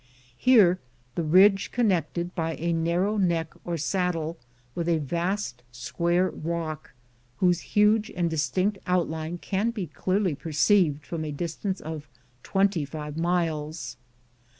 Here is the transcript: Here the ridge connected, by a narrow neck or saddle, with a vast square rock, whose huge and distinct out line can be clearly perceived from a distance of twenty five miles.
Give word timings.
Here 0.35 0.79
the 1.13 1.21
ridge 1.21 1.71
connected, 1.71 2.33
by 2.33 2.55
a 2.55 2.73
narrow 2.73 3.17
neck 3.17 3.53
or 3.63 3.77
saddle, 3.77 4.35
with 4.73 4.89
a 4.89 4.97
vast 4.97 5.61
square 5.71 6.31
rock, 6.31 6.93
whose 7.37 7.59
huge 7.77 8.09
and 8.09 8.27
distinct 8.27 8.79
out 8.87 9.11
line 9.11 9.37
can 9.37 9.69
be 9.69 9.85
clearly 9.85 10.33
perceived 10.33 11.05
from 11.05 11.23
a 11.23 11.31
distance 11.31 11.81
of 11.81 12.09
twenty 12.41 12.83
five 12.83 13.15
miles. 13.15 13.95